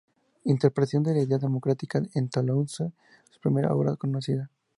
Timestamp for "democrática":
1.37-2.01